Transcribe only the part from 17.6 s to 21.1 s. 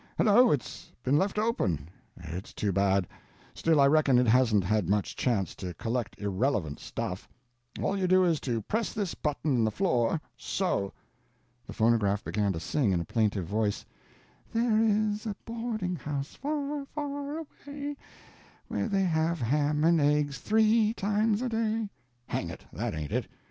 away, Where they have ham and eggs, 3